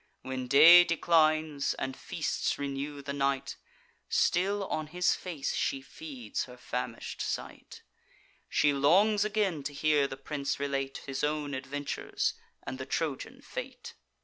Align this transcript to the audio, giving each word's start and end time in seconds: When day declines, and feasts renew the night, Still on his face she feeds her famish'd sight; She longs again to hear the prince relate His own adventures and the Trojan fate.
When 0.23 0.47
day 0.47 0.83
declines, 0.83 1.75
and 1.75 1.95
feasts 1.95 2.57
renew 2.57 3.03
the 3.03 3.13
night, 3.13 3.57
Still 4.09 4.63
on 4.65 4.87
his 4.87 5.13
face 5.13 5.53
she 5.53 5.79
feeds 5.83 6.45
her 6.45 6.57
famish'd 6.57 7.21
sight; 7.21 7.83
She 8.49 8.73
longs 8.73 9.23
again 9.23 9.61
to 9.61 9.73
hear 9.75 10.07
the 10.07 10.17
prince 10.17 10.59
relate 10.59 11.03
His 11.05 11.23
own 11.23 11.53
adventures 11.53 12.33
and 12.63 12.79
the 12.79 12.85
Trojan 12.87 13.41
fate. 13.43 13.93